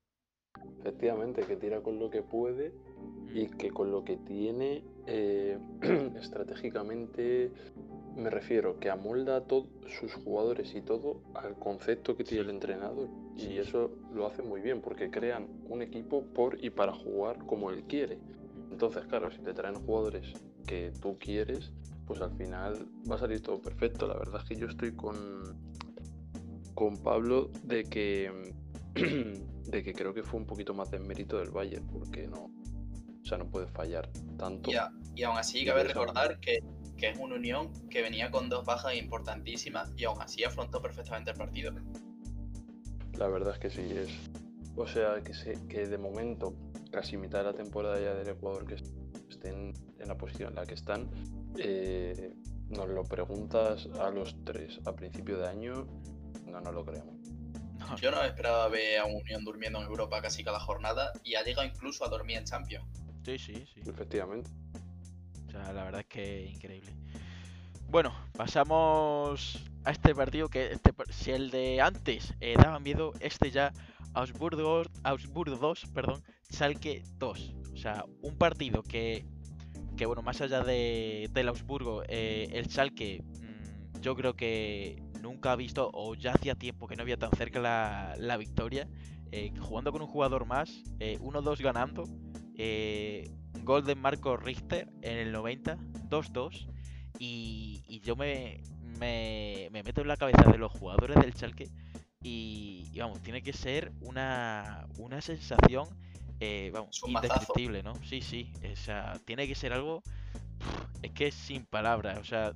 [0.80, 2.74] Efectivamente, que tira con lo que puede
[3.34, 5.58] y que con lo que tiene eh,
[6.20, 7.52] estratégicamente
[8.16, 9.68] me refiero que amolda a todos
[10.00, 13.10] sus jugadores y todo al concepto que tiene el entrenador.
[13.36, 17.70] Y eso lo hace muy bien porque crean un equipo por y para jugar como
[17.70, 18.18] él quiere.
[18.72, 20.34] Entonces claro si te traen jugadores
[20.66, 21.72] que tú quieres
[22.08, 24.08] pues al final va a salir todo perfecto.
[24.08, 25.16] La verdad es que yo estoy con
[26.74, 28.54] con Pablo de que
[29.68, 32.46] de que creo que fue un poquito más de mérito del Bayern porque no
[33.22, 36.60] o sea no puede fallar tanto Y, a- y aún así Y cabe recordar que,
[36.98, 41.32] que es una Unión que venía con dos bajas importantísimas y aún así afrontó perfectamente
[41.32, 41.72] el partido.
[43.18, 44.10] La verdad es que sí, es.
[44.76, 46.54] O sea, que, se, que de momento,
[46.92, 48.76] casi mitad de la temporada ya del Ecuador que
[49.28, 51.10] estén en la posición en la que están,
[51.58, 52.34] eh,
[52.70, 55.88] nos lo preguntas a los tres a principio de año,
[56.46, 57.17] no nos lo creemos.
[57.80, 61.36] No, Yo no esperaba ver a un Unión durmiendo en Europa casi cada jornada y
[61.36, 62.86] ha llegado incluso a dormir en Champions.
[63.24, 63.82] sí, sí, sí.
[63.86, 64.50] Efectivamente.
[65.48, 66.92] O sea, la verdad es que increíble.
[67.90, 73.50] Bueno, pasamos a este partido que este, si el de antes eh, daba miedo, este
[73.50, 73.72] ya
[74.14, 77.56] Augsburgo, Augsburgo 2, perdón, Schalke 2.
[77.74, 79.26] O sea, un partido que,
[79.96, 85.52] que bueno, más allá de, del Augsburgo, eh, el Schalke mm, yo creo que nunca
[85.52, 88.88] ha visto o ya hacía tiempo que no había tan cerca la, la victoria.
[89.32, 92.10] eh, jugando con un jugador más, eh, 1-2 ganando.
[92.56, 93.30] eh,
[93.64, 95.78] gol de Marco Richter en el 90,
[96.10, 96.70] 2-2.
[97.20, 101.72] Y, y yo me, me, me meto en la cabeza de los jugadores del Schalke.
[102.22, 105.88] Y, y vamos, tiene que ser una, una sensación,
[106.40, 107.94] eh, vamos, indescriptible, ¿no?
[108.04, 108.52] Sí, sí.
[108.72, 110.04] O sea, tiene que ser algo.
[111.02, 112.20] Es que es sin palabras.
[112.20, 112.54] O sea,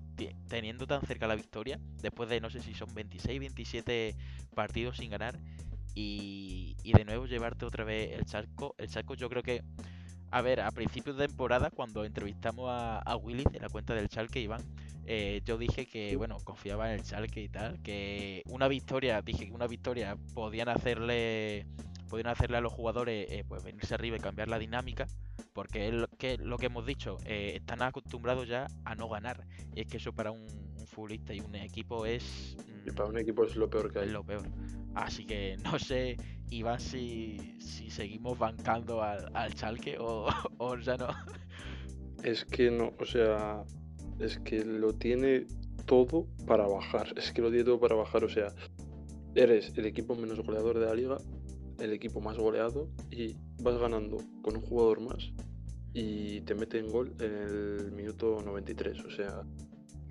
[0.47, 4.15] teniendo tan cerca la victoria, después de no sé si son 26, 27
[4.55, 5.37] partidos sin ganar.
[5.93, 8.75] Y, y de nuevo llevarte otra vez el charco.
[8.77, 9.61] El charco yo creo que
[10.31, 14.07] a ver, a principios de temporada, cuando entrevistamos a, a Willy de la cuenta del
[14.07, 14.61] Schalke, Iván,
[15.05, 19.47] eh, yo dije que, bueno, confiaba en el Schalke y tal, que una victoria, dije
[19.47, 21.65] que una victoria podían hacerle,
[22.11, 25.07] podían hacerle a los jugadores, eh, pues venirse arriba y cambiar la dinámica,
[25.53, 29.47] porque es lo que, lo que hemos dicho, eh, están acostumbrados ya a no ganar,
[29.73, 30.41] y es que eso para un,
[30.77, 33.99] un futbolista y un equipo es Y mm, para un equipo es lo peor que
[33.99, 34.07] hay.
[34.07, 34.43] es lo peor.
[34.93, 36.17] Así que no sé,
[36.49, 41.07] Iván, si, si seguimos bancando al, al Schalke o, o ya no.
[42.25, 43.63] Es que no, o sea,
[44.19, 45.47] es que lo tiene
[45.85, 47.13] todo para bajar.
[47.15, 48.25] Es que lo tiene todo para bajar.
[48.25, 48.53] O sea,
[49.35, 51.17] eres el equipo menos goleador de la liga,
[51.81, 55.31] el equipo más goleado y vas ganando con un jugador más
[55.93, 58.99] y te meten gol en el minuto 93.
[59.05, 59.43] O sea,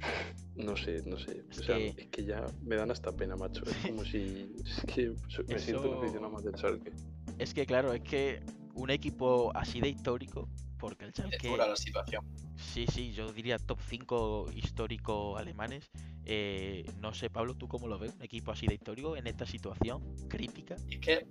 [0.56, 1.44] no sé, no sé.
[1.50, 3.62] Es O sea, que- es que ya me dan hasta pena, macho.
[3.64, 4.52] Es como si.
[4.64, 5.14] Es que
[5.48, 6.92] me siento un Eso- aficionado más del Schalke.
[7.38, 8.40] Es que claro, es que
[8.74, 12.24] un equipo así de histórico, porque el Es Schalke, dura la situación.
[12.56, 15.90] sí, sí, yo diría top 5 histórico alemanes.
[16.26, 18.14] eh, no sé, Pablo, ¿tú cómo lo ves?
[18.14, 20.76] Un equipo así de histórico en esta situación crítica.
[20.86, 21.26] Y es que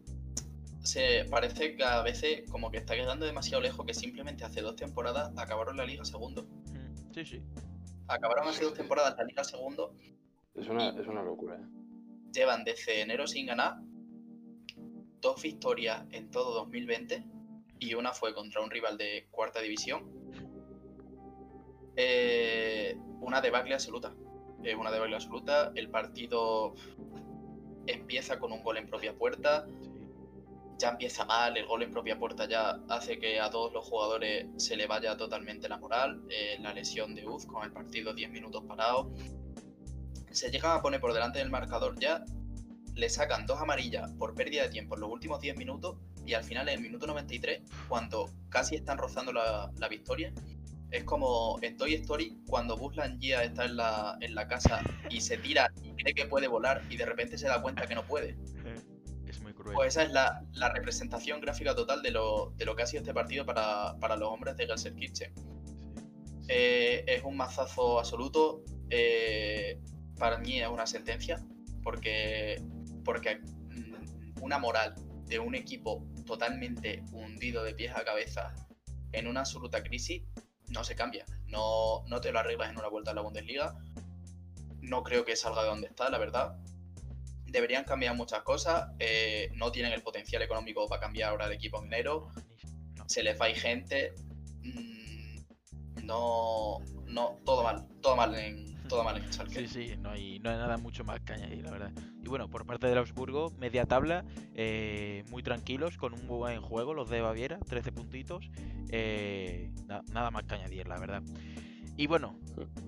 [0.84, 4.76] se parece que a veces como que está quedando demasiado lejos que simplemente hace dos
[4.76, 6.44] temporadas acabaron la liga segundo.
[6.44, 7.42] Mm, Sí, sí.
[8.08, 9.94] Acabaron hace dos temporadas la liga segundo,
[10.56, 11.66] Es una, es una locura, ¿eh?
[12.34, 13.78] llevan desde enero sin ganar,
[15.22, 17.24] dos victorias en todo 2020
[17.80, 20.04] y una fue contra un rival de cuarta división.
[21.96, 24.14] Eh, una debacle absoluta.
[24.64, 25.72] Es una debacle absoluta.
[25.76, 26.74] El partido
[27.88, 29.89] empieza con un gol en propia puerta, Sí.
[30.80, 34.48] Ya empieza mal, el gol en propia puerta ya hace que a todos los jugadores
[34.58, 38.32] se le vaya totalmente la moral, eh, la lesión de Uz con el partido 10
[38.32, 39.12] minutos parado.
[40.32, 42.24] Se llegan a poner por delante del marcador ya,
[42.96, 46.44] le sacan dos amarillas por pérdida de tiempo en los últimos 10 minutos y al
[46.44, 50.34] final en el minuto 93, cuando casi están rozando la, la victoria,
[50.92, 55.22] es como en Toy Story cuando Buzz Lightyear está en la, en la casa y
[55.22, 58.04] se tira y cree que puede volar y de repente se da cuenta que no
[58.06, 58.38] puede.
[59.70, 59.76] Es muy cruel.
[59.76, 63.02] Pues esa es la, la representación gráfica total de lo, de lo que ha sido
[63.02, 65.34] este partido para, para los hombres de Gelsenkirchen.
[65.36, 65.44] Sí.
[66.48, 68.64] Eh, es un mazazo absoluto.
[68.90, 69.80] eh,
[70.18, 71.40] para mí es una sentencia.
[71.84, 72.62] Porque,
[73.06, 74.96] porque mm, una moral
[75.28, 78.54] de un equipo totalmente hundido de pies a cabeza
[79.12, 80.24] en una absoluta crisis
[80.70, 81.26] no se cambia.
[81.48, 83.76] No, no te lo arreglas en una vuelta a la Bundesliga.
[84.82, 86.58] No creo que salga de donde está, la verdad.
[87.52, 88.90] Deberían cambiar muchas cosas.
[89.00, 92.30] eh, no tienen el potencial económico para cambiar ahora de equipo en enero
[92.96, 93.08] no.
[93.08, 94.14] se les va a ir gente.
[94.64, 95.40] mm,
[96.06, 99.60] No, no, todo mal, todo mal en, todo mal en Schalke.
[99.60, 101.92] Sí, sí, no hay, no hay nada mucho más que añadir, la verdad.
[102.24, 106.94] Y bueno, por parte del Augsburgo, media tabla, eh, muy tranquilos, con un buen juego,
[106.94, 108.50] los de Baviera, 13 puntitos.
[108.92, 111.22] eh, na- nada más que añadir, la verdad.
[111.96, 112.40] Y bueno,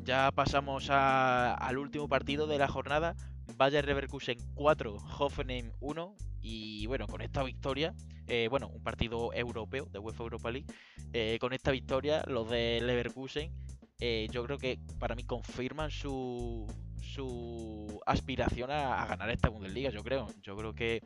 [0.03, 3.15] ya pasamos a- al último partido de la jornada.
[3.57, 6.15] Bayer Leverkusen 4, Hoffenheim 1.
[6.41, 7.93] Y bueno, con esta victoria,
[8.27, 10.67] eh, bueno, un partido europeo de UEFA Europa League.
[11.13, 13.51] eh, con esta victoria, los de Leverkusen
[13.99, 16.65] eh, yo creo que para mí confirman su,
[17.01, 20.27] su aspiración a, ganar esta Bundesliga, yo creo.
[20.41, 21.03] Yo creo que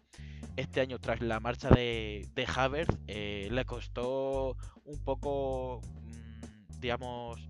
[0.55, 4.55] este año, tras la marcha de, de Havertz, le costó
[4.85, 7.49] un poco, mm, digamos,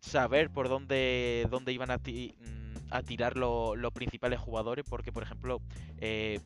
[0.00, 2.34] saber por dónde, dónde iban a, ti-
[2.90, 5.60] a tirar lo- los principales jugadores, porque, por ejemplo,
[5.98, 6.40] eh,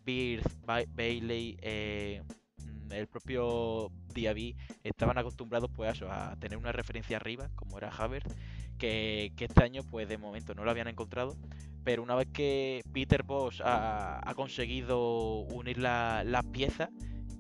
[0.94, 2.22] Bailey, eh,
[2.59, 8.35] mm, el propio Diaby estaban acostumbrados pues a, tener una referencia arriba, como era Havertz,
[8.78, 11.37] que, este año pues de momento no lo habían encontrado,
[11.85, 16.90] pero una vez que Peter Bosch ha, conseguido unir la- las piezas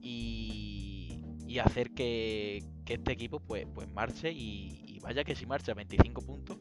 [0.00, 1.18] y,
[1.64, 6.58] hacer que, este equipo pues, pues marche y vaya que si marcha 25 puntos,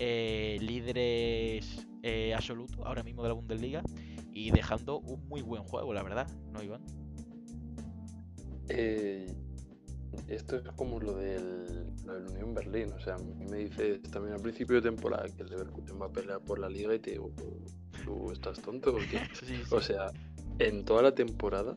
[0.00, 3.82] eh, líderes eh, absolutos ahora mismo de la Bundesliga
[4.32, 6.82] y dejando un muy buen juego, la verdad, ¿no, Iván?
[8.68, 9.32] Eh,
[10.28, 12.92] esto es como lo del, lo del Unión Berlín.
[12.92, 16.06] O sea, a mí me dices también al principio de temporada que el Leverkusen va
[16.06, 17.64] a pelear por la liga y te digo, "¿Tú-
[18.04, 19.18] ¿tú estás tonto o qué?
[19.40, 19.62] Sí, sí.
[19.70, 20.10] O sea,
[20.58, 21.76] en toda la temporada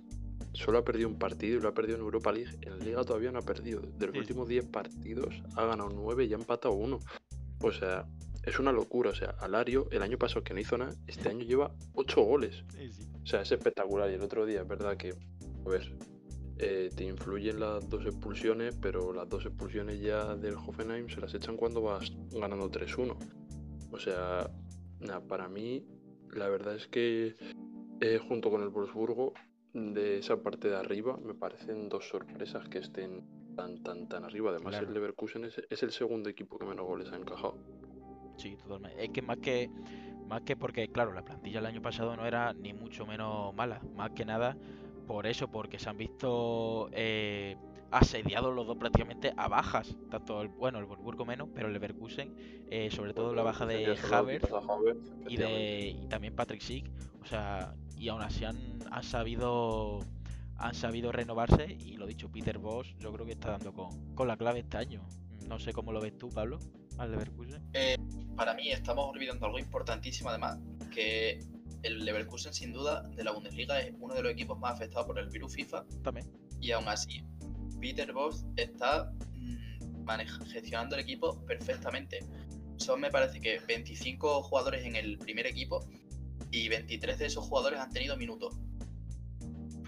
[0.53, 2.51] solo ha perdido un partido y lo ha perdido en Europa League.
[2.61, 3.81] En Liga todavía no ha perdido.
[3.81, 4.19] De los Sí.
[4.19, 6.99] últimos 10 partidos ha ganado 9 y ha empatado uno.
[7.63, 8.05] O sea,
[8.43, 9.09] es una locura.
[9.09, 12.63] O sea, Alario, el año pasado que no hizo nada, este año lleva 8 goles.
[12.75, 13.03] Sí, sí.
[13.23, 14.11] O sea, es espectacular.
[14.11, 15.13] Y el otro día es verdad que,
[15.65, 15.97] a ver,
[16.59, 21.33] eh, te influyen las dos expulsiones, pero las dos expulsiones ya del Hoffenheim se las
[21.33, 23.17] echan cuando vas ganando 3-1.
[23.91, 24.49] O sea,
[25.27, 25.85] para mí,
[26.31, 27.35] la verdad es que
[28.01, 29.33] eh, junto con el Wolfsburgo,
[29.73, 33.23] de esa parte de arriba, me parecen dos sorpresas que estén
[33.55, 34.49] tan, tan, tan arriba.
[34.51, 34.87] Además, Claro.
[34.87, 37.57] el Leverkusen es, es el segundo equipo que menos goles ha encajado.
[38.37, 39.03] Sí, totalmente.
[39.03, 39.69] Es que más que
[40.27, 43.81] más que porque, claro, la plantilla el año pasado no era ni mucho menos mala.
[43.95, 44.57] Más que nada
[45.07, 47.57] por eso, porque se han visto eh,
[47.91, 49.95] asediados los dos prácticamente a bajas.
[50.09, 52.33] Tanto el, bueno, el Wolfsburgo menos, pero el Leverkusen,
[52.69, 54.49] eh, sobre todo la baja de Havertz
[55.27, 56.89] y de y también Patrick Schick.
[57.21, 58.57] O sea, y aún así han,
[58.91, 59.99] han sabido
[60.63, 64.27] han sabido renovarse y lo dicho, Peter Bosch yo creo que está dando con, con
[64.27, 65.05] la clave este año.
[65.47, 66.57] No sé cómo lo ves tú, Pablo,
[66.97, 67.61] al Leverkusen.
[68.35, 70.57] Para mí estamos olvidando algo importantísimo además,
[70.91, 71.39] que
[71.83, 75.19] el Leverkusen sin duda de la Bundesliga es uno de los equipos más afectados por
[75.19, 76.31] el virus FIFA También.
[76.61, 77.23] y aún así
[77.81, 82.19] Peter Bosch está mm, maneja- gestionando el equipo perfectamente.
[82.77, 85.85] Son me parece que 25 jugadores en el primer equipo
[86.51, 88.55] y 23 de esos jugadores han tenido minutos.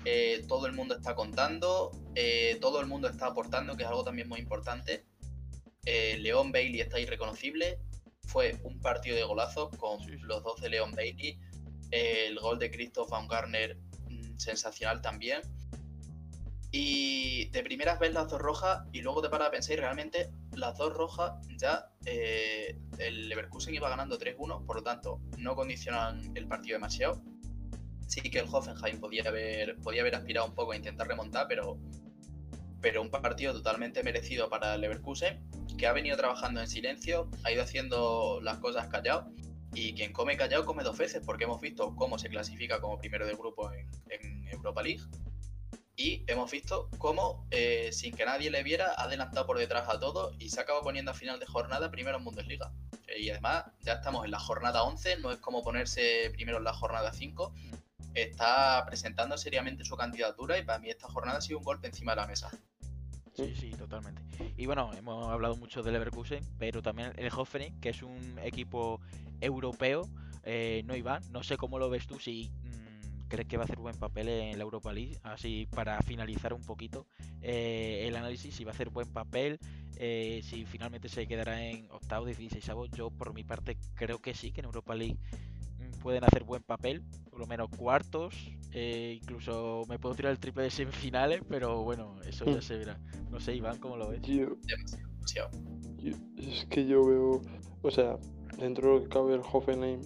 [0.06, 4.04] Eh, todo el mundo está contando, eh, todo el mundo está aportando, que es algo
[4.04, 5.04] también muy importante.
[5.84, 7.80] Eh, León Bailey está irreconocible.
[8.28, 11.40] Fue un partido de golazos con Sí, los dos de León Bailey.
[11.90, 13.78] El gol de Christoph Baumgartner,
[14.10, 15.42] mm, sensacional también.
[16.72, 20.30] Y de primeras ves las dos rojas y luego te paras a pensar y realmente
[20.52, 26.48] las dos rojas ya el Leverkusen iba ganando 3-1, por lo tanto no condicionan el
[26.48, 27.22] partido demasiado.
[28.08, 31.80] Sí que el Hoffenheim podía haber, podía haber aspirado un poco a intentar remontar, pero,
[32.82, 35.44] pero un partido totalmente merecido para el Leverkusen,
[35.78, 39.30] que ha venido trabajando en silencio, ha ido haciendo las cosas callado
[39.74, 43.26] Y quien come callado come dos veces, porque hemos visto cómo se clasifica como primero
[43.26, 45.04] de grupo en, en Europa League.
[45.98, 49.98] Y hemos visto cómo, eh, sin que nadie le viera, ha adelantado por detrás a
[49.98, 52.74] todos y se acaba poniendo a final de jornada primero en Bundesliga.
[53.08, 56.66] Eh, y además, ya estamos en la jornada 11, no es como ponerse primero en
[56.66, 57.54] la jornada 5.
[58.16, 62.14] Está presentando seriamente su candidatura y para mí esta jornada ha sido un golpe encima
[62.14, 62.50] de la mesa.
[63.36, 64.22] Sí, sí, totalmente.
[64.56, 69.02] Y bueno, hemos hablado mucho del Leverkusen, pero también el Hoffenheim, que es un equipo
[69.42, 70.10] europeo,
[70.44, 73.66] eh, no Iván, no sé cómo lo ves tú, si mm, crees que va a
[73.66, 77.08] hacer buen papel en la Europa League, así para finalizar un poquito
[77.42, 79.60] eh, el análisis, si va a hacer buen papel,
[79.98, 84.52] eh, si finalmente se quedará en octavo, 16 yo por mi parte creo que sí,
[84.52, 85.18] que en Europa League
[86.06, 88.36] pueden hacer buen papel, por lo menos cuartos,
[88.74, 93.00] eh, incluso me puedo tirar el triple de semifinales, pero bueno, eso ya se verá.
[93.32, 94.22] No sé, Iván, ¿cómo lo ves?
[94.22, 94.50] Yo,
[96.38, 97.42] es que yo veo,
[97.82, 98.20] o sea,
[98.60, 100.02] dentro de lo que cabe el Hoffenheim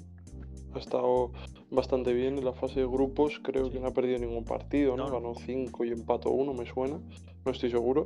[0.74, 1.34] ha estado
[1.70, 3.72] bastante bien en la fase de grupos, creo Sí.
[3.74, 5.10] que no ha perdido ningún partido, ¿no?
[5.10, 5.16] No.
[5.20, 6.98] Ganó 5 y empató uno, me suena,
[7.46, 8.06] no estoy seguro.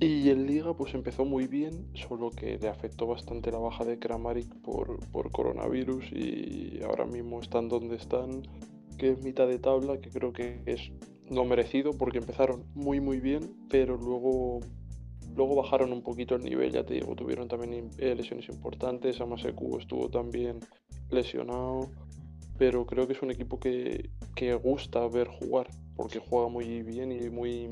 [0.00, 3.98] Y en Liga pues empezó muy bien, solo que le afectó bastante la baja de
[3.98, 8.42] Kramaric por, por coronavirus y ahora mismo están donde están,
[8.98, 10.90] que es mitad de tabla, que creo que es
[11.30, 14.60] no merecido porque empezaron muy muy bien, pero luego
[15.36, 19.78] luego bajaron un poquito el nivel, ya te digo, tuvieron también eh, lesiones importantes, Amaseku
[19.78, 20.60] estuvo también
[21.10, 21.90] lesionado,
[22.58, 27.12] pero creo que es un equipo que, que gusta ver jugar, porque juega muy bien
[27.12, 27.68] y muy...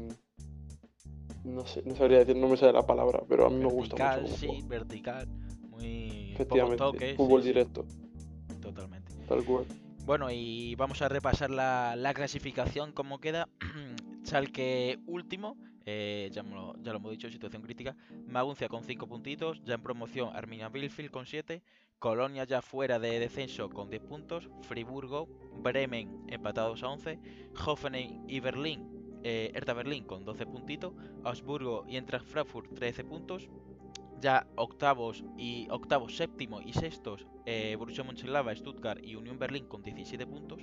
[1.44, 3.96] No sé, no sabría decir, no me sale la palabra, pero a mí me gusta
[3.96, 4.04] mucho.
[4.04, 5.28] vertical, sí, vertical,
[5.70, 7.84] muy Efectivamente, toques, fútbol sí, sí, directo,
[8.60, 9.12] totalmente.
[9.26, 9.64] tal cual.
[10.04, 13.48] Bueno, y vamos a repasar la, la clasificación, cómo queda.
[14.24, 17.96] Schalke último, eh, ya, lo, ya lo hemos dicho, situación crítica.
[18.26, 21.62] Maguncia con 5 puntitos, ya en promoción Arminia Bielefeld con 7.
[21.98, 24.48] Colonia ya fuera de descenso con 10 puntos.
[24.62, 25.28] Friburgo,
[25.60, 27.18] Bremen empatados a 11.
[27.64, 30.94] Hoffenheim y Berlín, eh, Hertha Berlín con 12 puntitos.
[31.24, 33.48] Augsburgo y Eintracht Frankfurt 13 puntos.
[34.20, 39.82] Ya octavos y octavos, séptimo y sextos, eh, Borussia Mönchengladbach, Stuttgart y Unión Berlín con
[39.82, 40.62] 17 puntos.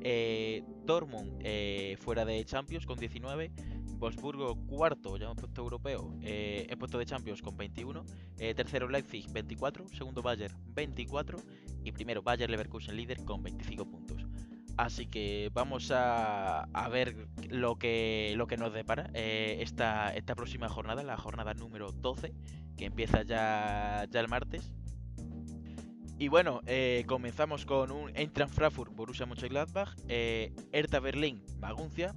[0.00, 3.50] Eh, Dortmund eh, fuera de Champions con 19.
[3.98, 8.02] Wolfsburgo cuarto, ya en puesto europeo, en puesto de Champions con 21.
[8.38, 9.88] eh, tercero Leipzig 24.
[9.88, 11.38] Segundo Bayern 24.
[11.84, 13.99] Y primero Bayern Leverkusen líder con 25 puntos.
[14.80, 20.34] Así que vamos a, a ver lo que, lo que nos depara eh, esta, esta
[20.34, 22.32] próxima jornada, la jornada número 12,
[22.78, 24.72] que empieza ya, ya el martes.
[26.18, 32.14] Y bueno, eh, comenzamos con un Eintracht Frankfurt, Borussia Mönchengladbach, eh, Hertha Berlín, Maguncia,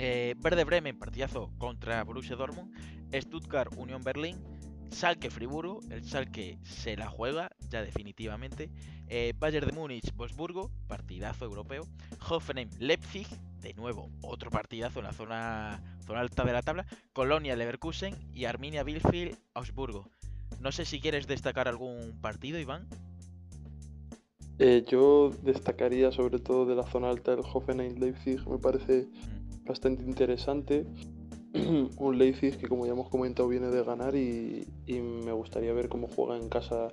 [0.00, 2.72] eh, Verde Bremen, partidazo contra Borussia Dortmund,
[3.14, 4.42] Stuttgart, Unión Berlín,
[4.94, 8.70] Schalke Friburgo, el Schalke se la juega ya definitivamente,
[9.08, 11.88] eh, Bayern de Múnich, Wolfsburgo, partidazo europeo,
[12.28, 13.26] Hoffenheim, Leipzig,
[13.60, 18.44] de nuevo otro partidazo en la zona, zona alta de la tabla, Colonia, Leverkusen y
[18.46, 20.08] Arminia Bielefeld, Augsburgo.
[20.60, 22.88] No sé si quieres destacar algún partido, Iván.
[24.58, 29.64] Eh, yo destacaría sobre todo de la zona alta del Hoffenheim Leipzig, me parece Mm,
[29.64, 30.86] bastante interesante.
[31.98, 35.88] un Leipzig que como ya hemos comentado viene de ganar y, y me gustaría ver
[35.88, 36.88] cómo juega en casa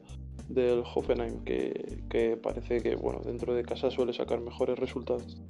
[0.50, 5.42] del Hoffenheim, que, que parece que bueno dentro de casa suele sacar mejores resultados.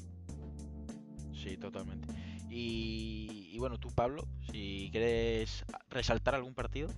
[1.33, 2.07] Sí, totalmente.
[2.49, 6.89] Y, y bueno, tú, Pablo, si quieres resaltar algún partido.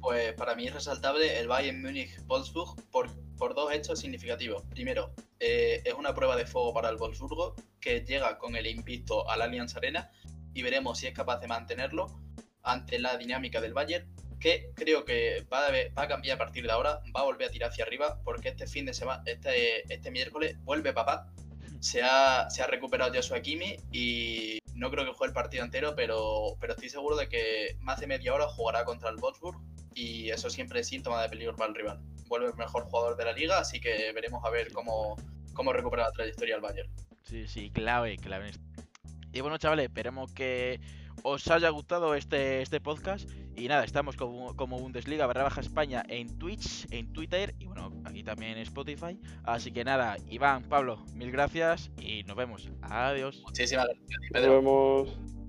[0.00, 4.62] Pues para mí es resaltable el Bayern Múnich-Wolfsburg por, por dos hechos significativos.
[4.70, 9.28] Primero, eh, es una prueba de fuego para el Wolfsburgo que llega con el invicto
[9.28, 10.10] al Allianz Arena
[10.54, 12.06] y veremos si es capaz de mantenerlo
[12.62, 14.08] ante la dinámica del Bayern
[14.40, 17.70] que creo que va a, cambiar a partir de ahora, va a volver a tirar
[17.70, 21.30] hacia arriba porque este fin de semana, este, este miércoles vuelve papá,
[21.80, 26.56] se ha, se ha recuperado Akimi y no creo que juegue el partido entero, pero,
[26.58, 29.60] pero estoy seguro de que más de media hora jugará contra el Wolfsburg
[29.94, 32.00] y eso siempre es síntoma de peligro para el rival.
[32.26, 35.16] Vuelve el mejor jugador de la liga, así que veremos a ver cómo,
[35.52, 36.90] cómo recupera la trayectoria el Bayern.
[37.24, 38.52] Sí, sí, clave, clave.
[39.32, 40.80] Y bueno, chavales, esperemos que
[41.22, 43.28] os haya gustado este, este podcast.
[43.56, 47.92] Y nada, estamos como, como Bundesliga barra baja España en Twitch, en Twitter y bueno,
[48.04, 49.18] aquí también en Spotify.
[49.44, 52.70] Así que nada, Iván, Pablo, mil gracias y nos vemos.
[52.82, 53.42] Adiós.
[53.44, 55.39] Muchísimas gracias, Nos vemos.